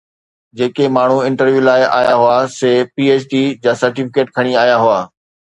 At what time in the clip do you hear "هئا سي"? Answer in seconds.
2.23-2.71